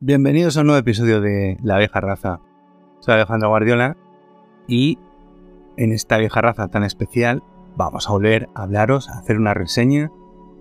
Bienvenidos 0.00 0.56
a 0.56 0.60
un 0.60 0.68
nuevo 0.68 0.78
episodio 0.78 1.20
de 1.20 1.56
La 1.60 1.76
vieja 1.76 2.00
raza. 2.00 2.40
Soy 3.00 3.14
Alejandro 3.14 3.48
Guardiola 3.48 3.96
y 4.68 4.96
en 5.76 5.90
esta 5.90 6.18
vieja 6.18 6.40
raza 6.40 6.68
tan 6.68 6.84
especial 6.84 7.42
vamos 7.76 8.08
a 8.08 8.12
volver 8.12 8.48
a 8.54 8.62
hablaros, 8.62 9.08
a 9.08 9.18
hacer 9.18 9.38
una 9.38 9.54
reseña 9.54 10.12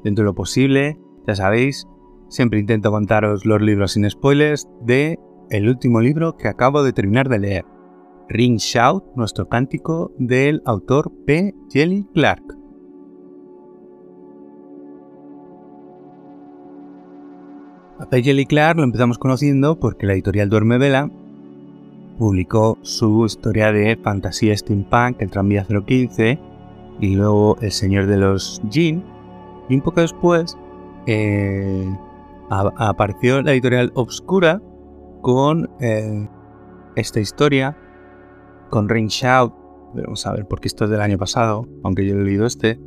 dentro 0.03 0.23
de 0.23 0.29
lo 0.29 0.33
posible. 0.33 0.97
Ya 1.27 1.35
sabéis, 1.35 1.87
siempre 2.29 2.59
intento 2.59 2.89
contaros 2.89 3.45
los 3.45 3.61
libros 3.61 3.91
sin 3.91 4.09
spoilers 4.09 4.67
de 4.81 5.19
el 5.51 5.69
último 5.69 6.01
libro 6.01 6.35
que 6.35 6.47
acabo 6.47 6.81
de 6.81 6.93
terminar 6.93 7.29
de 7.29 7.37
leer. 7.37 7.65
Ring 8.29 8.57
Shout, 8.57 9.03
nuestro 9.15 9.47
cántico 9.47 10.13
del 10.17 10.63
autor 10.65 11.11
P. 11.27 11.53
Jelly 11.69 12.07
Clark. 12.11 12.56
A 18.07 18.09
P. 18.09 18.23
Jelly 18.23 18.45
Clark 18.45 18.77
lo 18.77 18.85
empezamos 18.85 19.17
conociendo 19.17 19.77
porque 19.77 20.07
la 20.07 20.13
editorial 20.13 20.47
Duerme 20.47 20.77
Vela 20.77 21.11
publicó 22.17 22.77
su 22.81 23.25
historia 23.25 23.73
de 23.73 23.97
fantasía 23.97 24.55
steampunk, 24.55 25.21
El 25.21 25.29
tranvía 25.29 25.65
015, 25.65 26.39
y 27.01 27.15
luego 27.15 27.57
El 27.59 27.73
Señor 27.73 28.05
de 28.05 28.15
los 28.15 28.61
Jin. 28.71 29.03
Y 29.67 29.75
un 29.75 29.81
poco 29.81 29.99
después 29.99 30.57
eh, 31.05 31.85
apareció 32.49 33.41
la 33.41 33.51
editorial 33.51 33.91
Obscura 33.93 34.61
con 35.21 35.69
eh, 35.81 36.29
esta 36.95 37.19
historia 37.19 37.75
con 38.69 38.87
Ring 38.87 39.09
Shout. 39.09 39.53
Vamos 39.95 40.25
a 40.25 40.31
ver, 40.31 40.47
porque 40.47 40.69
esto 40.69 40.85
es 40.85 40.91
del 40.91 41.01
año 41.01 41.17
pasado, 41.17 41.67
aunque 41.83 42.07
yo 42.07 42.15
he 42.15 42.23
leído 42.23 42.45
este. 42.45 42.79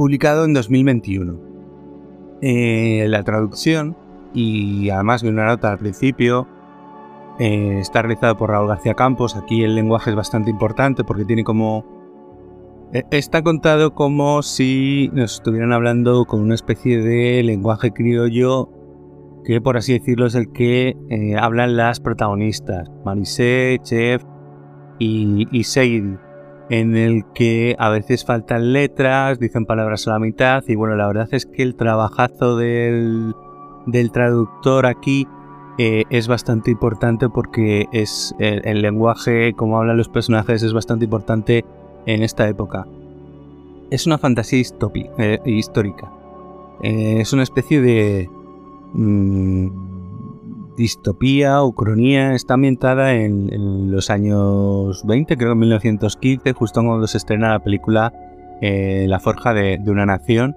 Publicado 0.00 0.46
en 0.46 0.54
2021. 0.54 1.38
Eh, 2.40 3.04
la 3.06 3.22
traducción, 3.22 3.98
y 4.32 4.88
además 4.88 5.22
vi 5.22 5.28
una 5.28 5.44
nota 5.44 5.72
al 5.72 5.76
principio, 5.76 6.48
eh, 7.38 7.80
está 7.80 8.00
realizado 8.00 8.34
por 8.38 8.48
Raúl 8.48 8.68
García 8.68 8.94
Campos. 8.94 9.36
Aquí 9.36 9.62
el 9.62 9.74
lenguaje 9.74 10.08
es 10.08 10.16
bastante 10.16 10.48
importante 10.48 11.04
porque 11.04 11.26
tiene 11.26 11.44
como 11.44 11.84
eh, 12.94 13.02
está 13.10 13.42
contado 13.42 13.94
como 13.94 14.42
si 14.42 15.10
nos 15.12 15.34
estuvieran 15.34 15.74
hablando 15.74 16.24
con 16.24 16.40
una 16.40 16.54
especie 16.54 17.02
de 17.02 17.42
lenguaje 17.42 17.90
criollo 17.90 18.70
que 19.44 19.60
por 19.60 19.76
así 19.76 19.98
decirlo 19.98 20.24
es 20.24 20.34
el 20.34 20.50
que 20.50 20.96
eh, 21.10 21.36
hablan 21.38 21.76
las 21.76 22.00
protagonistas, 22.00 22.90
Marisé, 23.04 23.78
Chef 23.82 24.22
y, 24.98 25.46
y 25.52 25.64
en 26.70 26.96
el 26.96 27.24
que 27.34 27.76
a 27.78 27.90
veces 27.90 28.24
faltan 28.24 28.72
letras, 28.72 29.38
dicen 29.38 29.66
palabras 29.66 30.06
a 30.06 30.12
la 30.12 30.18
mitad 30.20 30.62
y 30.68 30.76
bueno, 30.76 30.96
la 30.96 31.08
verdad 31.08 31.28
es 31.32 31.44
que 31.44 31.62
el 31.62 31.74
trabajazo 31.74 32.56
del, 32.56 33.34
traductor 34.12 34.86
aquí 34.86 35.26
eh, 35.78 36.04
es 36.10 36.28
bastante 36.28 36.70
importante 36.70 37.28
porque 37.28 37.86
es 37.92 38.34
el 38.38 38.82
lenguaje, 38.82 39.52
como 39.54 39.78
hablan 39.78 39.96
los 39.96 40.08
personajes, 40.08 40.62
es 40.62 40.72
bastante 40.72 41.06
importante 41.06 41.64
en 42.06 42.22
esta 42.22 42.48
época. 42.48 42.86
Es 43.90 44.06
una 44.06 44.18
fantasía 44.18 44.62
eh, 45.18 45.38
histórica. 45.44 46.12
Eh, 46.82 47.20
es 47.20 47.32
una 47.32 47.42
especie 47.42 47.80
de 47.80 48.30
mm, 48.94 49.89
distopía 50.80 51.62
o 51.62 51.72
cronía. 51.72 52.34
Está 52.34 52.54
ambientada 52.54 53.14
en, 53.14 53.90
los 53.90 54.10
años 54.10 55.04
20, 55.06 55.36
creo 55.36 55.50
que 55.50 55.52
en 55.52 55.58
1915, 55.58 56.52
justo 56.52 56.82
cuando 56.82 57.06
se 57.06 57.18
estrena 57.18 57.50
la 57.50 57.60
película 57.60 58.12
eh, 58.60 59.06
La 59.08 59.20
Forja 59.20 59.54
de, 59.54 59.80
una 59.86 60.06
Nación, 60.06 60.56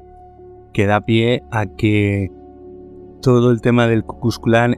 que 0.73 0.85
da 0.85 1.01
pie 1.01 1.43
a 1.51 1.65
que 1.65 2.31
todo 3.21 3.51
el 3.51 3.61
tema 3.61 3.87
del 3.87 4.03
Ku 4.03 4.29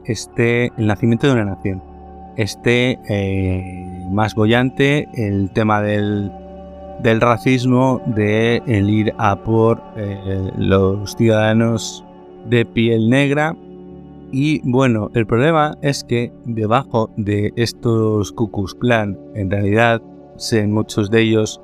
esté, 0.04 0.72
el 0.76 0.86
nacimiento 0.86 1.26
de 1.26 1.32
una 1.32 1.44
nación, 1.44 1.82
esté 2.36 2.98
más 4.10 4.34
bollante, 4.34 5.08
el 5.14 5.50
tema 5.52 5.80
del 5.80 6.30
del 7.02 7.20
racismo, 7.20 8.00
de 8.06 8.62
el 8.66 8.88
ir 8.88 9.14
a 9.18 9.36
por 9.36 9.82
eh, 9.96 10.50
los 10.56 11.14
ciudadanos 11.16 12.04
de 12.46 12.64
piel 12.64 13.10
negra. 13.10 13.56
Y 14.32 14.60
bueno, 14.68 15.10
el 15.14 15.26
problema 15.26 15.76
es 15.82 16.02
que 16.02 16.32
debajo 16.44 17.10
de 17.16 17.52
estos 17.56 18.32
Ku 18.32 18.50
Klux 18.50 18.76
en 19.34 19.50
realidad, 19.50 20.02
se, 20.36 20.66
muchos 20.66 21.10
de 21.10 21.22
ellos 21.22 21.60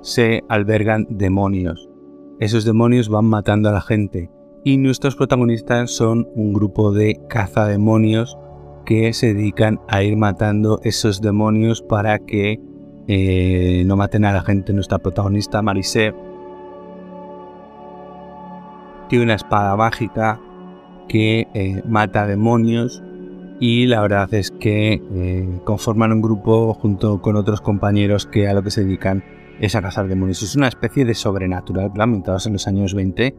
se 0.00 0.42
albergan 0.48 1.06
demonios. 1.10 1.88
Esos 2.40 2.64
demonios 2.64 3.08
van 3.08 3.26
matando 3.26 3.68
a 3.68 3.72
la 3.72 3.80
gente. 3.80 4.30
Y 4.64 4.78
nuestros 4.78 5.14
protagonistas 5.14 5.90
son 5.90 6.26
un 6.34 6.52
grupo 6.52 6.92
de 6.92 7.20
cazademonios 7.28 8.36
que 8.84 9.12
se 9.12 9.34
dedican 9.34 9.80
a 9.88 10.02
ir 10.02 10.16
matando 10.16 10.80
esos 10.82 11.20
demonios 11.20 11.82
para 11.82 12.18
que 12.18 12.60
eh, 13.08 13.84
no 13.86 13.96
maten 13.96 14.24
a 14.24 14.32
la 14.32 14.42
gente. 14.42 14.72
Nuestra 14.72 14.98
protagonista, 14.98 15.62
Marisé, 15.62 16.14
tiene 19.08 19.24
una 19.24 19.34
espada 19.34 19.76
mágica 19.76 20.40
que 21.08 21.48
eh, 21.54 21.82
mata 21.86 22.26
demonios 22.26 23.02
y 23.58 23.86
la 23.86 24.02
verdad 24.02 24.32
es 24.34 24.50
que 24.50 25.02
eh, 25.12 25.60
conforman 25.64 26.12
un 26.12 26.20
grupo 26.20 26.74
junto 26.74 27.22
con 27.22 27.36
otros 27.36 27.60
compañeros 27.60 28.26
que 28.26 28.48
a 28.48 28.54
lo 28.54 28.62
que 28.62 28.70
se 28.70 28.84
dedican 28.84 29.24
es 29.60 29.74
a 29.74 29.82
cazar 29.82 30.08
demonios. 30.08 30.42
Es 30.42 30.56
una 30.56 30.68
especie 30.68 31.04
de 31.04 31.14
sobrenatural, 31.14 31.90
ambientados 31.98 32.46
en 32.46 32.54
los 32.54 32.66
años 32.66 32.94
20 32.94 33.34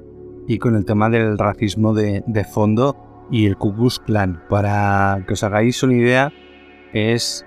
y 0.48 0.58
con 0.58 0.76
el 0.76 0.86
tema 0.86 1.10
del 1.10 1.38
racismo 1.38 1.94
de, 1.94 2.24
fondo 2.52 3.28
y 3.30 3.46
el 3.46 3.58
Ku 3.58 3.76
Klux 3.76 4.00
Klan. 4.00 4.42
Para 4.50 5.24
que 5.28 5.34
os 5.34 5.44
hagáis 5.44 5.84
una 5.84 5.94
idea, 5.94 6.34
es 6.94 7.46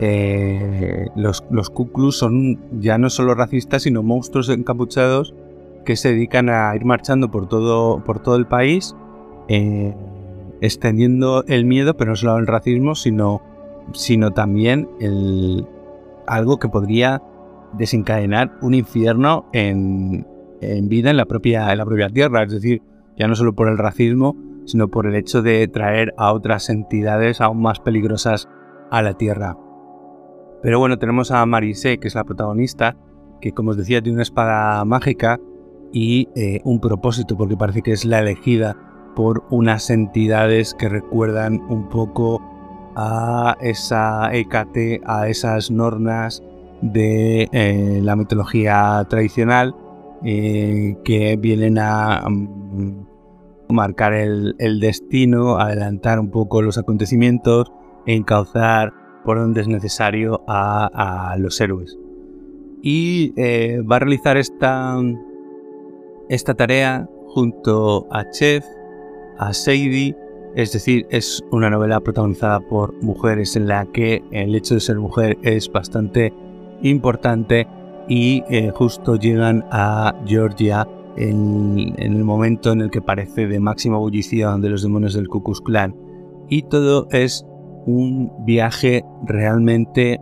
eh, 0.00 1.08
los, 1.14 1.44
los 1.50 1.72
son 2.16 2.80
ya 2.80 2.96
no 2.96 3.10
solo 3.10 3.34
racistas, 3.34 3.82
sino 3.82 4.02
monstruos 4.02 4.48
encapuchados 4.48 5.34
que 5.84 5.96
se 5.96 6.10
dedican 6.10 6.48
a 6.48 6.74
ir 6.74 6.84
marchando 6.84 7.30
por 7.30 7.48
todo, 7.48 8.02
por 8.04 8.20
todo 8.20 8.36
el 8.36 8.46
país, 8.46 8.94
eh, 9.48 9.94
extendiendo 10.60 11.44
el 11.46 11.64
miedo, 11.64 11.96
pero 11.96 12.10
no 12.10 12.16
solo 12.16 12.38
el 12.38 12.46
racismo, 12.46 12.94
sino, 12.94 13.42
sino 13.92 14.32
también 14.32 14.88
el, 15.00 15.66
algo 16.26 16.58
que 16.58 16.68
podría 16.68 17.22
desencadenar 17.72 18.52
un 18.62 18.74
infierno 18.74 19.48
en, 19.52 20.26
vida 20.60 21.10
en 21.10 21.16
la, 21.16 21.26
propia, 21.26 21.70
en 21.72 21.78
la 21.78 21.84
propia 21.84 22.08
tierra. 22.08 22.42
Es 22.42 22.52
decir, 22.52 22.82
ya 23.16 23.28
no 23.28 23.34
solo 23.34 23.54
por 23.54 23.68
el 23.68 23.78
racismo, 23.78 24.36
sino 24.64 24.88
por 24.88 25.06
el 25.06 25.14
hecho 25.14 25.42
de 25.42 25.66
traer 25.68 26.14
a 26.16 26.32
otras 26.32 26.68
entidades 26.68 27.40
aún 27.40 27.62
más 27.62 27.80
peligrosas 27.80 28.48
a 28.90 29.02
la 29.02 29.14
tierra. 29.14 29.56
Pero 30.62 30.78
bueno, 30.78 30.98
tenemos 30.98 31.30
a 31.30 31.44
Marise, 31.46 31.98
que 31.98 32.08
es 32.08 32.14
la 32.14 32.24
protagonista, 32.24 32.96
que 33.40 33.52
como 33.52 33.70
os 33.70 33.76
decía 33.76 34.02
tiene 34.02 34.16
una 34.16 34.22
espada 34.22 34.84
mágica 34.84 35.38
y 35.92 36.28
eh, 36.34 36.60
un 36.64 36.80
propósito, 36.80 37.36
porque 37.36 37.56
parece 37.56 37.82
que 37.82 37.92
es 37.92 38.04
la 38.04 38.18
elegida 38.18 38.76
por 39.18 39.42
unas 39.50 39.90
entidades 39.90 40.74
que 40.74 40.88
recuerdan 40.88 41.60
un 41.68 41.88
poco 41.88 42.40
a 42.94 43.56
esa 43.60 44.32
Hécate, 44.32 45.00
a 45.06 45.26
esas 45.26 45.72
nornas 45.72 46.40
de 46.82 47.48
eh, 47.50 47.98
la 48.00 48.14
mitología 48.14 49.04
tradicional 49.10 49.74
eh, 50.24 50.96
que 51.04 51.36
vienen 51.36 51.78
a 51.80 52.28
mm, 52.30 53.06
marcar 53.70 54.12
el, 54.12 54.54
destino, 54.78 55.58
adelantar 55.58 56.20
un 56.20 56.30
poco 56.30 56.62
los 56.62 56.78
acontecimientos, 56.78 57.72
encauzar 58.06 58.94
por 59.24 59.40
donde 59.40 59.62
es 59.62 59.66
necesario 59.66 60.44
a, 60.46 61.34
los 61.40 61.60
héroes. 61.60 61.98
Y 62.82 63.32
eh, 63.36 63.82
va 63.82 63.96
a 63.96 63.98
realizar 63.98 64.36
esta, 64.36 64.96
esta 66.28 66.54
tarea 66.54 67.08
junto 67.26 68.06
a 68.12 68.30
Chef, 68.30 68.64
a 69.38 69.52
Sadie, 69.52 70.16
es 70.54 70.72
decir, 70.72 71.06
es 71.10 71.42
una 71.50 71.70
novela 71.70 72.00
protagonizada 72.00 72.60
por 72.60 72.94
mujeres 73.02 73.56
en 73.56 73.68
la 73.68 73.86
que 73.86 74.22
el 74.32 74.54
hecho 74.54 74.74
de 74.74 74.80
ser 74.80 74.98
mujer 74.98 75.38
es 75.42 75.70
bastante 75.70 76.32
importante 76.82 77.66
y 78.08 78.42
eh, 78.48 78.70
justo 78.74 79.16
llegan 79.16 79.64
a 79.70 80.14
Georgia 80.26 80.86
en, 81.16 81.94
el 81.98 82.24
momento 82.24 82.72
en 82.72 82.80
el 82.80 82.90
que 82.90 83.02
parece 83.02 83.46
de 83.46 83.60
máxima 83.60 83.98
bullición 83.98 84.62
de 84.62 84.70
los 84.70 84.82
demonios 84.82 85.14
del 85.14 85.28
Ku 85.28 85.42
Klux 85.42 85.60
Klan. 85.60 85.94
Y 86.48 86.62
todo 86.62 87.08
es 87.10 87.44
un 87.86 88.32
viaje 88.44 89.04
realmente 89.26 90.20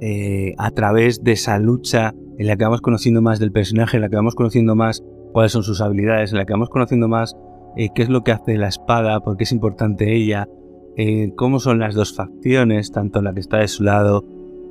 eh, 0.00 0.54
a 0.58 0.70
través 0.70 1.24
de 1.24 1.32
esa 1.32 1.58
lucha 1.58 2.14
en 2.38 2.46
la 2.46 2.56
que 2.56 2.64
vamos 2.64 2.80
conociendo 2.80 3.20
más 3.20 3.40
del 3.40 3.50
personaje, 3.50 3.96
en 3.96 4.02
la 4.02 4.08
que 4.08 4.16
vamos 4.16 4.34
conociendo 4.34 4.76
más 4.76 5.02
cuáles 5.32 5.52
son 5.52 5.64
sus 5.64 5.80
habilidades, 5.80 6.30
en 6.30 6.38
la 6.38 6.44
que 6.44 6.52
vamos 6.52 6.70
conociendo 6.70 7.08
más 7.08 7.36
eh, 7.78 7.90
qué 7.94 8.02
es 8.02 8.08
lo 8.08 8.24
que 8.24 8.32
hace 8.32 8.56
la 8.56 8.66
espada, 8.66 9.20
por 9.20 9.36
qué 9.36 9.44
es 9.44 9.52
importante 9.52 10.12
ella, 10.12 10.48
eh, 10.96 11.32
cómo 11.36 11.60
son 11.60 11.78
las 11.78 11.94
dos 11.94 12.12
facciones, 12.12 12.90
tanto 12.90 13.22
la 13.22 13.32
que 13.32 13.38
está 13.38 13.58
de 13.58 13.68
su 13.68 13.84
lado 13.84 14.24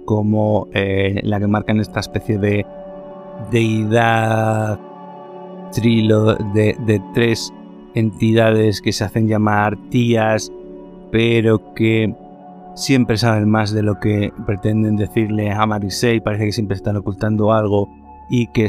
como 0.03 0.67
eh, 0.73 1.21
la 1.23 1.39
que 1.39 1.47
marcan 1.47 1.79
esta 1.79 2.01
especie 2.01 2.37
de 2.37 2.65
deidad 3.49 4.77
trilo 5.71 6.35
de, 6.35 7.01
tres 7.13 7.53
entidades 7.95 8.81
que 8.81 8.91
se 8.91 9.05
hacen 9.05 9.29
llamar 9.29 9.77
tías, 9.89 10.51
pero 11.09 11.73
que 11.75 12.13
siempre 12.75 13.15
saben 13.15 13.49
más 13.49 13.71
de 13.71 13.83
lo 13.83 14.01
que 14.01 14.33
pretenden 14.45 14.97
decirle 14.97 15.49
a 15.49 15.65
Marisei, 15.65 16.19
parece 16.19 16.47
que 16.47 16.51
siempre 16.51 16.75
están 16.75 16.97
ocultando 16.97 17.53
algo 17.53 17.87
y 18.29 18.47
que 18.47 18.67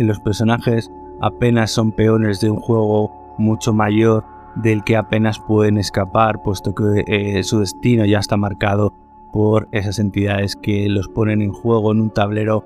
los 0.00 0.20
personajes 0.20 0.90
apenas 1.22 1.70
son 1.70 1.92
peones 1.92 2.42
de 2.42 2.50
un 2.50 2.58
juego 2.58 3.23
mucho 3.38 3.72
mayor 3.72 4.24
del 4.56 4.84
que 4.84 4.96
apenas 4.96 5.38
pueden 5.38 5.78
escapar, 5.78 6.42
puesto 6.42 6.74
que 6.74 7.04
eh, 7.06 7.42
su 7.42 7.60
destino 7.60 8.04
ya 8.04 8.18
está 8.18 8.36
marcado 8.36 8.94
por 9.32 9.68
esas 9.72 9.98
entidades 9.98 10.54
que 10.56 10.88
los 10.88 11.08
ponen 11.08 11.42
en 11.42 11.52
juego 11.52 11.92
en 11.92 12.00
un 12.00 12.10
tablero 12.10 12.64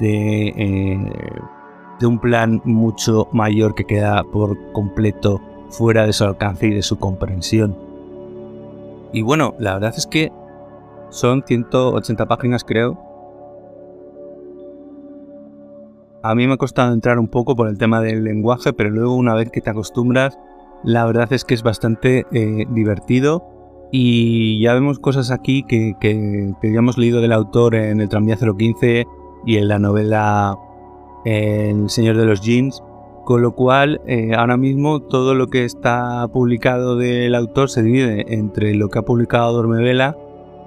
eh, 0.00 1.12
de 2.00 2.06
un 2.06 2.18
plan 2.18 2.60
mucho 2.64 3.28
mayor 3.32 3.74
que 3.74 3.84
queda 3.84 4.24
por 4.24 4.72
completo 4.72 5.40
fuera 5.70 6.06
de 6.06 6.12
su 6.12 6.24
alcance 6.24 6.66
y 6.66 6.74
de 6.74 6.82
su 6.82 6.98
comprensión. 6.98 7.76
Y 9.12 9.22
bueno, 9.22 9.54
la 9.58 9.74
verdad 9.74 9.94
es 9.96 10.06
que 10.06 10.32
son 11.10 11.42
180 11.46 12.26
páginas 12.26 12.64
creo. 12.64 13.07
A 16.22 16.34
mí 16.34 16.46
me 16.46 16.54
ha 16.54 16.56
costado 16.56 16.92
entrar 16.92 17.18
un 17.18 17.28
poco 17.28 17.54
por 17.54 17.68
el 17.68 17.78
tema 17.78 18.00
del 18.00 18.24
lenguaje, 18.24 18.72
pero 18.72 18.90
luego 18.90 19.14
una 19.14 19.34
vez 19.34 19.50
que 19.50 19.60
te 19.60 19.70
acostumbras, 19.70 20.38
la 20.82 21.04
verdad 21.04 21.32
es 21.32 21.44
que 21.44 21.54
es 21.54 21.62
bastante 21.62 22.26
eh, 22.32 22.66
divertido 22.70 23.44
y 23.92 24.60
ya 24.60 24.74
vemos 24.74 24.98
cosas 24.98 25.30
aquí 25.30 25.62
que, 25.62 25.94
que, 26.00 26.52
hemos 26.62 26.98
leído 26.98 27.20
del 27.20 27.32
autor 27.32 27.74
en 27.74 28.00
el 28.00 28.08
tranvía 28.08 28.36
015 28.36 29.06
y 29.46 29.56
en 29.56 29.68
la 29.68 29.78
novela 29.78 30.56
El 31.24 31.88
Señor 31.88 32.16
de 32.16 32.26
los 32.26 32.40
Jeans, 32.40 32.82
con 33.24 33.40
lo 33.40 33.52
cual 33.54 34.00
eh, 34.06 34.34
ahora 34.34 34.56
mismo 34.56 35.00
todo 35.00 35.34
lo 35.34 35.46
que 35.46 35.64
está 35.64 36.26
publicado 36.32 36.96
del 36.96 37.34
autor 37.34 37.70
se 37.70 37.82
divide 37.82 38.34
entre 38.34 38.74
lo 38.74 38.88
que 38.88 38.98
ha 38.98 39.02
publicado 39.02 39.52
Dormevela 39.52 40.16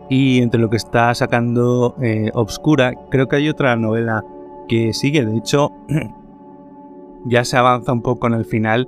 y 0.09 0.41
entre 0.41 0.61
lo 0.61 0.69
que 0.69 0.77
está 0.77 1.13
sacando 1.13 1.95
eh, 2.01 2.31
Obscura. 2.33 2.93
Creo 3.09 3.27
que 3.27 3.35
hay 3.35 3.49
otra 3.49 3.75
novela 3.75 4.23
que 4.71 4.93
sigue, 4.93 5.25
de 5.25 5.35
hecho 5.35 5.73
ya 7.25 7.43
se 7.43 7.57
avanza 7.57 7.91
un 7.91 8.01
poco 8.01 8.27
en 8.27 8.33
el 8.35 8.45
final 8.45 8.87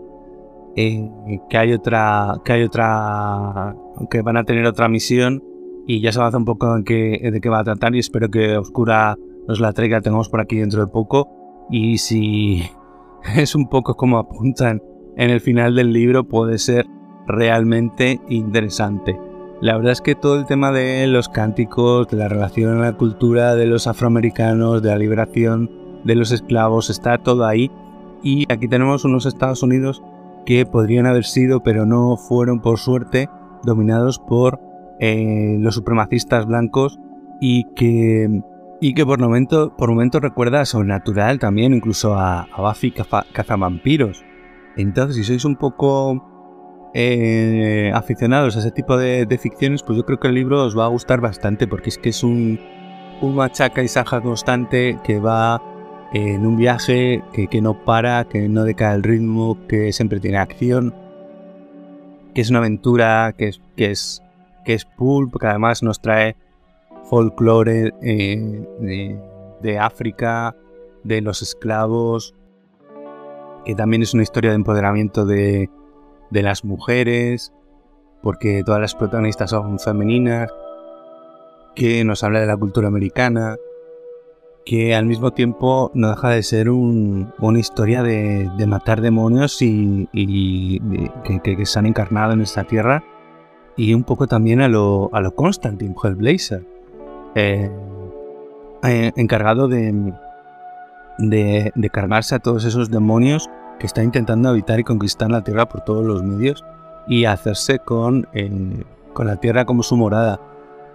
eh, 0.77 1.09
que 1.49 1.57
hay 1.57 1.73
otra, 1.73 2.39
que 2.45 2.53
hay 2.53 2.63
otra, 2.63 3.75
que 4.09 4.21
van 4.21 4.37
a 4.37 4.45
tener 4.45 4.65
otra 4.65 4.87
misión 4.87 5.43
y 5.85 5.99
ya 5.99 6.13
se 6.13 6.19
avanza 6.19 6.37
un 6.37 6.45
poco 6.45 6.73
en 6.73 6.85
qué, 6.85 7.19
de 7.29 7.41
qué 7.41 7.49
va 7.49 7.59
a 7.59 7.63
tratar 7.65 7.93
y 7.95 7.99
espero 7.99 8.29
que 8.29 8.55
Oscura 8.55 9.17
nos 9.45 9.59
la 9.59 9.73
traiga, 9.73 9.99
tengamos 9.99 10.29
por 10.29 10.39
aquí 10.39 10.55
dentro 10.55 10.79
de 10.79 10.87
poco 10.87 11.27
y 11.69 11.97
si 11.97 12.63
es 13.35 13.53
un 13.53 13.67
poco 13.67 13.95
como 13.95 14.19
apuntan 14.19 14.81
en 15.17 15.31
el 15.31 15.41
final 15.41 15.75
del 15.75 15.91
libro 15.91 16.29
puede 16.29 16.59
ser 16.59 16.85
realmente 17.27 18.21
interesante. 18.29 19.19
La 19.63 19.77
verdad 19.77 19.93
es 19.93 20.01
que 20.01 20.13
todo 20.13 20.37
el 20.37 20.45
tema 20.45 20.73
de 20.73 21.07
los 21.07 21.29
cánticos, 21.29 22.09
de 22.09 22.17
la 22.17 22.27
relación 22.27 22.77
a 22.77 22.81
la 22.81 22.97
cultura 22.97 23.55
de 23.55 23.65
los 23.65 23.87
afroamericanos, 23.87 24.81
de 24.81 24.89
la 24.89 24.97
liberación 24.97 25.71
de 26.03 26.15
los 26.15 26.33
esclavos, 26.33 26.89
está 26.89 27.17
todo 27.17 27.45
ahí. 27.45 27.71
Y 28.21 28.43
aquí 28.51 28.67
tenemos 28.67 29.05
unos 29.05 29.25
Estados 29.25 29.63
Unidos 29.63 30.03
que 30.45 30.65
podrían 30.65 31.05
haber 31.05 31.23
sido, 31.23 31.63
pero 31.63 31.85
no 31.85 32.17
fueron 32.17 32.59
por 32.59 32.77
suerte, 32.77 33.29
dominados 33.63 34.19
por 34.19 34.59
eh, 34.99 35.55
los 35.61 35.75
supremacistas 35.75 36.45
blancos 36.45 36.99
y 37.39 37.63
que, 37.73 38.41
y 38.81 38.93
que 38.93 39.05
por 39.05 39.21
momentos 39.21 39.71
por 39.77 39.89
momento 39.89 40.19
recuerda 40.19 40.59
a 40.59 40.65
Sobrenatural 40.65 41.39
también, 41.39 41.73
incluso 41.73 42.15
a, 42.15 42.49
Buffy 42.57 42.91
Cazavampiros. 42.91 44.25
Entonces, 44.75 45.15
si 45.15 45.23
sois 45.23 45.45
un 45.45 45.55
poco 45.55 46.32
eh, 46.93 47.91
aficionados 47.93 48.55
a 48.55 48.59
ese 48.59 48.71
tipo 48.71 48.97
de, 48.97 49.39
ficciones, 49.41 49.81
pues 49.81 49.97
yo 49.97 50.05
creo 50.05 50.19
que 50.19 50.27
el 50.27 50.35
libro 50.35 50.63
os 50.63 50.77
va 50.77 50.85
a 50.85 50.89
gustar 50.89 51.21
bastante 51.21 51.67
porque 51.67 51.89
es 51.89 51.97
que 51.97 52.09
es 52.09 52.23
un, 52.23 52.59
un 53.21 53.35
machaca 53.35 53.81
y 53.81 53.87
saja 53.87 54.21
constante 54.21 54.99
que 55.03 55.19
va 55.19 55.61
en 56.13 56.45
un 56.45 56.55
viaje 56.55 57.23
que, 57.33 57.61
no 57.61 57.83
para, 57.83 58.25
que 58.25 58.47
no 58.47 58.63
decae 58.63 58.93
el 58.93 59.01
ritmo, 59.01 59.57
que 59.67 59.91
siempre 59.91 60.19
tiene 60.19 60.37
acción, 60.37 60.93
que 62.35 62.41
es 62.41 62.51
una 62.51 62.59
aventura, 62.59 63.33
que 63.35 63.47
es, 63.47 63.61
que 63.75 63.89
es, 63.89 64.21
que 64.63 64.75
es 64.75 64.85
pulp, 64.85 65.39
que 65.39 65.47
además 65.47 65.81
nos 65.81 65.99
trae 65.99 66.35
folclore 67.05 67.93
eh, 68.03 69.19
de, 69.61 69.79
África, 69.79 70.55
de 71.03 71.21
los 71.21 71.41
esclavos, 71.41 72.35
que 73.65 73.73
también 73.73 74.03
es 74.03 74.13
una 74.13 74.21
historia 74.21 74.51
de 74.51 74.57
empoderamiento 74.57 75.25
de, 75.25 75.71
de 76.33 76.41
las 76.41 76.65
mujeres, 76.65 77.53
porque 78.21 78.63
todas 78.65 78.81
las 78.81 78.95
protagonistas 78.95 79.51
son 79.51 79.79
femeninas, 79.79 80.49
que 81.75 82.03
nos 82.03 82.23
habla 82.23 82.41
de 82.41 82.47
la 82.47 82.57
cultura 82.57 82.87
americana, 82.87 83.55
que 84.65 84.95
al 84.95 85.05
mismo 85.05 85.31
tiempo 85.31 85.91
no 85.93 86.09
deja 86.09 86.29
de 86.29 86.41
ser 86.41 86.69
una 86.69 87.59
historia 87.59 88.01
de, 88.01 88.49
matar 88.67 89.01
demonios 89.01 89.61
y, 89.61 90.07
que, 91.23 91.65
se 91.65 91.79
han 91.79 91.85
encarnado 91.85 92.33
en 92.33 92.41
esta 92.41 92.63
tierra 92.63 93.03
y 93.75 93.93
un 93.93 94.03
poco 94.03 94.27
también 94.27 94.61
a 94.61 94.67
lo, 94.67 95.09
a 95.13 95.21
lo 95.21 95.35
Constantine 95.35 95.95
Hellblazer 96.01 96.65
eh, 97.35 97.69
eh, 98.83 99.11
encargado 99.15 99.67
de, 99.67 100.13
de, 101.17 101.89
cargarse 101.91 102.35
a 102.35 102.39
todos 102.39 102.65
esos 102.65 102.89
demonios 102.89 103.49
que 103.83 103.87
está 103.87 104.01
intentando 104.01 104.47
habitar 104.47 104.79
y 104.79 104.85
conquistar 104.85 105.29
la 105.29 105.43
tierra 105.43 105.67
por 105.67 105.81
todos 105.81 106.05
los 106.05 106.23
medios 106.23 106.63
y 107.05 107.25
hacerse 107.25 107.79
con, 107.79 108.29
con 109.11 109.27
la 109.27 109.35
tierra 109.35 109.65
como 109.65 109.83
su 109.83 109.97
morada 109.97 110.39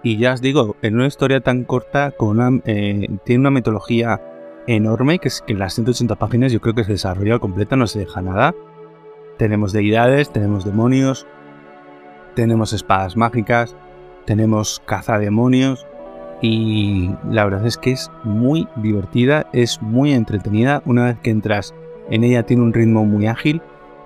y 0.01 0.17
ya 0.17 0.33
os 0.33 0.41
digo, 0.41 0.77
en 0.81 0.95
una 0.95 1.07
historia 1.07 1.41
tan 1.41 1.65
corta, 1.65 2.11
con 2.11 2.61
eh, 2.65 3.07
tiene 3.25 3.41
una 3.41 3.51
metodología 3.51 4.21
enorme, 4.65 5.19
que 5.19 5.27
es 5.27 5.41
que 5.41 5.53
en 5.53 5.59
las 5.59 5.73
180 5.73 6.15
páginas 6.15 6.51
yo 6.51 6.61
creo 6.61 6.73
que 6.73 6.85
se 6.85 6.93
desarrolla 6.93 7.39
completa, 7.39 7.75
no 7.75 7.85
se 7.85 7.99
deja 7.99 8.21
nada. 8.21 8.55
Tenemos 9.37 9.73
deidades, 9.73 10.31
tenemos 10.31 10.63
demonios, 10.63 11.27
tenemos 12.33 12.71
espadas 12.71 13.17
mágicas, 13.17 13.75
tenemos 14.25 14.81
cazademonios 14.85 15.85
y 16.41 17.09
la 17.29 17.43
verdad 17.43 17.65
es 17.65 17.77
que 17.77 17.91
es 17.91 18.09
muy 18.23 18.69
divertida, 18.77 19.47
es 19.51 19.81
muy 19.81 20.13
entretenida. 20.13 20.81
Una 20.85 21.05
vez 21.05 21.19
que 21.19 21.31
entras 21.31 21.73
en 22.09 22.23
ella 22.23 22.43
tiene 22.43 22.63
un 22.63 22.73
ritmo 22.73 23.05
muy 23.05 23.27
ágil. 23.27 23.61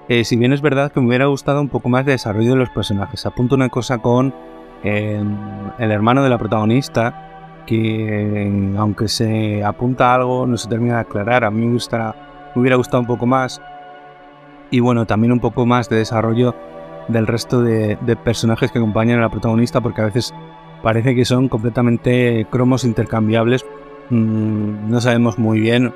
Eh, 0.09 0.23
si 0.23 0.35
bien 0.35 0.53
es 0.53 0.61
verdad 0.61 0.91
que 0.91 0.99
me 0.99 1.07
hubiera 1.07 1.25
gustado 1.27 1.61
un 1.61 1.69
poco 1.69 1.89
más 1.89 2.05
de 2.05 2.11
desarrollo 2.11 2.51
de 2.51 2.57
los 2.57 2.69
personajes. 2.69 3.25
Apunto 3.25 3.55
una 3.55 3.69
cosa 3.69 3.99
con 3.99 4.33
el 4.83 5.91
hermano 5.91 6.23
de 6.23 6.29
la 6.29 6.37
protagonista, 6.37 7.63
que 7.65 8.73
aunque 8.77 9.07
se 9.07 9.63
apunta 9.63 10.13
algo, 10.13 10.45
no 10.45 10.57
se 10.57 10.67
termina 10.67 10.95
de 10.95 11.01
aclarar. 11.01 11.45
A 11.45 11.51
mí 11.51 11.65
me, 11.65 11.79
me 11.79 12.61
hubiera 12.61 12.75
gustado 12.75 12.99
un 12.99 13.07
poco 13.07 13.25
más. 13.25 13.61
Y 14.71 14.81
bueno, 14.81 15.05
también 15.05 15.31
un 15.31 15.39
poco 15.39 15.65
más 15.65 15.87
de 15.87 15.97
desarrollo 15.97 16.53
del 17.07 17.27
resto 17.27 17.61
de, 17.61 17.97
personajes 18.23 18.71
que 18.71 18.79
acompañan 18.79 19.19
a 19.19 19.23
la 19.23 19.29
protagonista, 19.29 19.81
porque 19.81 20.01
a 20.01 20.05
veces 20.05 20.33
parece 20.81 21.15
que 21.15 21.25
son 21.25 21.49
completamente 21.49 22.47
cromos 22.49 22.83
intercambiables. 22.83 23.65
Mm, 24.09 24.89
no 24.89 25.01
sabemos 25.01 25.37
muy 25.37 25.59
bien, 25.59 25.93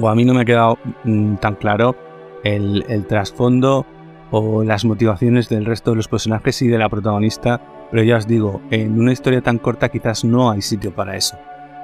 o 0.00 0.08
a 0.08 0.14
mí 0.14 0.24
no 0.24 0.34
me 0.34 0.42
ha 0.42 0.44
quedado 0.44 0.78
mm, 1.04 1.36
tan 1.36 1.54
claro 1.56 1.96
el, 2.44 3.04
trasfondo 3.08 3.86
o 4.30 4.64
las 4.64 4.84
motivaciones 4.84 5.48
del 5.48 5.64
resto 5.64 5.90
de 5.90 5.96
los 5.96 6.08
personajes 6.08 6.62
y 6.62 6.68
de 6.68 6.78
la 6.78 6.88
protagonista 6.88 7.60
pero 7.90 8.02
ya 8.02 8.16
os 8.16 8.26
digo, 8.26 8.60
en 8.70 8.98
una 8.98 9.12
historia 9.12 9.40
tan 9.40 9.58
corta 9.58 9.88
quizás 9.88 10.24
no 10.24 10.50
hay 10.50 10.62
sitio 10.62 10.94
para 10.94 11.16
eso. 11.16 11.36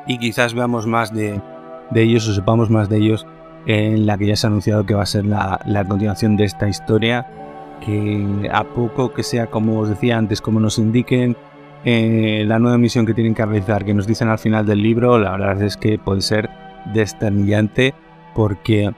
Y 0.06 0.18
quizás 0.18 0.54
veamos 0.54 0.86
más 0.86 1.14
de, 1.14 1.40
ellos 1.94 2.28
o 2.28 2.34
sepamos 2.34 2.70
más 2.70 2.88
de 2.88 2.98
ellos 2.98 3.26
en 3.66 4.06
la 4.06 4.18
que 4.18 4.26
ya 4.26 4.36
se 4.36 4.46
ha 4.46 4.50
anunciado 4.50 4.84
que 4.84 4.94
va 4.94 5.02
a 5.02 5.06
ser 5.06 5.24
la, 5.24 5.84
continuación 5.88 6.36
de 6.36 6.44
esta 6.44 6.68
historia. 6.68 7.26
Que 7.84 8.48
a 8.52 8.64
poco 8.64 9.12
que 9.12 9.22
sea, 9.22 9.46
como 9.46 9.80
os 9.80 9.88
decía 9.88 10.16
antes, 10.16 10.40
como 10.40 10.60
nos 10.60 10.78
indiquen 10.78 11.36
eh, 11.84 12.44
la 12.46 12.58
nueva 12.58 12.78
misión 12.78 13.06
que 13.06 13.14
tienen 13.14 13.34
que 13.34 13.44
realizar, 13.44 13.84
que 13.84 13.94
nos 13.94 14.06
dicen 14.06 14.28
al 14.28 14.38
final 14.38 14.66
del 14.66 14.82
libro, 14.82 15.18
la 15.18 15.32
verdad 15.32 15.62
es 15.62 15.76
que 15.76 15.98
puede 15.98 16.20
ser 16.20 16.48
desternillante 16.92 17.94
porque 18.34 18.90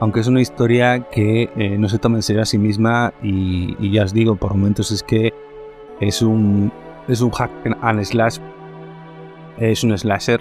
aunque 0.00 0.20
es 0.20 0.26
una 0.26 0.40
historia 0.40 1.00
que 1.10 1.50
eh, 1.56 1.76
no 1.78 1.88
se 1.88 1.98
toma 1.98 2.16
en 2.16 2.22
serio 2.22 2.42
a 2.42 2.46
sí 2.46 2.58
misma 2.58 3.12
y, 3.22 3.76
y, 3.78 3.92
ya 3.92 4.04
os 4.04 4.14
digo, 4.14 4.36
por 4.36 4.54
momentos 4.54 4.90
es 4.90 5.02
que 5.02 5.34
es 6.00 6.22
un, 6.22 6.72
es 7.06 7.20
un 7.20 7.30
hack 7.30 7.50
and 7.82 8.02
slash, 8.04 8.38
es 9.58 9.84
un 9.84 9.96
slasher, 9.96 10.40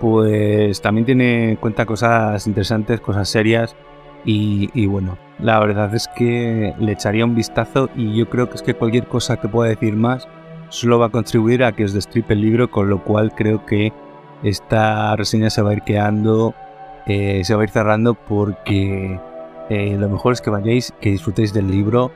pues 0.00 0.80
también 0.80 1.04
tiene 1.04 1.58
cuenta 1.60 1.86
cosas 1.86 2.46
interesantes, 2.46 3.00
cosas 3.00 3.28
serias 3.28 3.74
y, 4.24 4.86
bueno, 4.86 5.18
la 5.38 5.58
verdad 5.58 5.94
es 5.94 6.08
que 6.08 6.74
le 6.78 6.92
echaría 6.92 7.24
un 7.24 7.34
vistazo 7.34 7.90
y 7.94 8.16
yo 8.16 8.28
creo 8.30 8.48
que 8.48 8.54
es 8.54 8.62
que 8.62 8.74
cualquier 8.74 9.06
cosa 9.06 9.38
que 9.38 9.48
pueda 9.48 9.68
decir 9.68 9.96
más 9.96 10.28
solo 10.70 10.98
va 10.98 11.06
a 11.06 11.10
contribuir 11.10 11.62
a 11.62 11.72
que 11.72 11.84
os 11.84 11.92
destripe 11.92 12.32
el 12.32 12.40
libro, 12.40 12.70
con 12.70 12.88
lo 12.88 13.02
cual 13.04 13.34
creo 13.34 13.66
que 13.66 13.92
esta 14.42 15.16
reseña 15.16 15.50
se 15.50 15.62
va 15.62 15.70
a 15.70 15.74
ir 15.74 15.82
quedando, 15.82 16.54
eh, 17.06 17.42
se 17.44 17.54
va 17.54 17.62
a 17.62 17.64
ir 17.64 17.70
cerrando 17.70 18.14
porque 18.14 19.18
eh, 19.70 19.96
lo 19.98 20.08
mejor 20.08 20.32
es 20.34 20.40
que 20.40 20.50
vayáis, 20.50 20.92
que 21.00 21.10
disfrutéis 21.10 21.52
del 21.52 21.70
libro, 21.70 22.12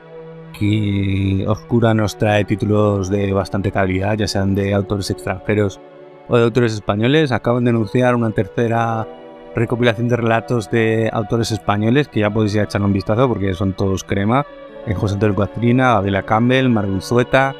que 0.57 1.45
Oscura 1.47 1.93
nos 1.93 2.17
trae 2.17 2.45
títulos 2.45 3.09
de 3.09 3.33
bastante 3.33 3.71
calidad, 3.71 4.17
ya 4.17 4.27
sean 4.27 4.55
de 4.55 4.73
autores 4.73 5.09
extranjeros 5.09 5.79
o 6.27 6.37
de 6.37 6.43
autores 6.43 6.73
españoles. 6.73 7.31
Acaban 7.31 7.63
de 7.63 7.71
anunciar 7.71 8.15
una 8.15 8.31
tercera 8.31 9.07
recopilación 9.55 10.07
de 10.07 10.15
relatos 10.15 10.69
de 10.69 11.09
autores 11.11 11.51
españoles 11.51 12.07
que 12.07 12.19
ya 12.21 12.29
podéis 12.29 12.55
ir 12.55 12.61
a 12.61 12.63
echar 12.65 12.81
un 12.81 12.93
vistazo 12.93 13.27
porque 13.27 13.53
son 13.53 13.73
todos 13.73 14.03
crema. 14.03 14.45
En 14.85 14.95
José 14.95 15.15
Antonio 15.15 15.35
Cuatrina, 15.35 15.97
Adela 15.97 16.23
Campbell, 16.23 16.69
Marvin 16.69 17.01
Zueta, 17.01 17.55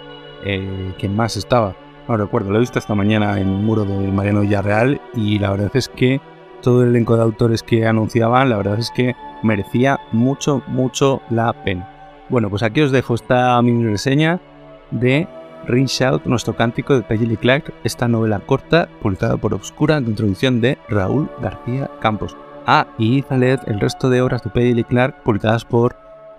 eh, 0.45 0.93
¿quién 0.97 1.15
más 1.15 1.35
estaba? 1.35 1.75
No 2.09 2.17
recuerdo, 2.17 2.49
lo 2.49 2.57
he 2.57 2.61
visto 2.61 2.79
esta 2.79 2.95
mañana 2.95 3.39
en 3.39 3.49
un 3.49 3.63
muro 3.63 3.85
de 3.85 4.11
Mariano 4.11 4.41
Villarreal 4.41 4.99
y 5.13 5.37
la 5.37 5.51
verdad 5.51 5.69
es 5.75 5.89
que 5.89 6.19
todo 6.59 6.81
el 6.81 6.89
elenco 6.89 7.15
de 7.15 7.21
autores 7.21 7.61
que 7.61 7.85
anunciaban, 7.85 8.49
la 8.49 8.57
verdad 8.57 8.79
es 8.79 8.89
que 8.89 9.15
merecía 9.43 9.99
mucho, 10.11 10.63
mucho 10.65 11.21
la 11.29 11.53
pena. 11.63 11.87
Bueno, 12.29 12.49
pues 12.49 12.63
aquí 12.63 12.81
os 12.81 12.91
dejo 12.91 13.13
esta 13.13 13.61
mini 13.61 13.85
reseña 13.85 14.41
de 14.89 15.27
Ring 15.67 15.85
Shout, 15.85 16.25
nuestro 16.25 16.55
cántico 16.55 16.95
de 16.95 17.03
Peggy 17.03 17.37
Clark, 17.37 17.75
esta 17.83 18.07
novela 18.07 18.39
corta 18.39 18.89
publicada 19.03 19.37
por 19.37 19.53
Obscura 19.53 20.01
de 20.01 20.09
introducción 20.09 20.61
de 20.61 20.79
Raúl 20.89 21.29
García 21.43 21.91
Campos. 21.99 22.35
Ah, 22.65 22.87
y 22.97 23.23
leer 23.29 23.59
el 23.67 23.79
resto 23.79 24.09
de 24.09 24.23
obras 24.23 24.41
de 24.41 24.49
Peggy 24.49 24.83
Clark 24.83 25.21
publicadas 25.21 25.63
por 25.63 25.95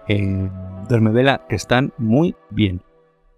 eh, 0.08 0.50
Dormevela 0.88 1.46
que 1.48 1.54
están 1.54 1.92
muy 1.96 2.34
bien. 2.50 2.82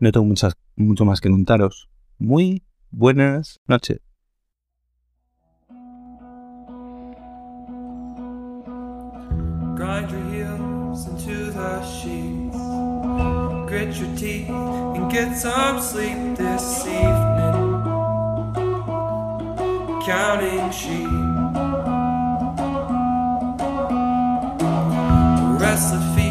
No 0.00 0.10
tengo 0.10 0.34
mucho 0.76 1.04
más 1.04 1.20
que 1.20 1.28
contaros. 1.28 1.91
Muy 2.24 2.62
buenas 2.92 3.58
noches. 3.66 3.98
Grind 9.74 10.08
your 10.08 10.22
heels 10.30 11.08
into 11.08 11.50
the 11.50 11.82
sheets. 11.82 12.56
Grit 13.66 13.96
your 13.96 14.16
teeth 14.16 14.48
and 14.48 15.10
get 15.10 15.36
some 15.36 15.80
sleep 15.80 16.36
this 16.36 16.86
evening. 16.86 17.82
Counting 20.06 20.70
sheep. 20.70 21.08
Restless 25.60 26.21